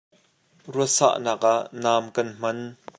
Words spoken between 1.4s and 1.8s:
ah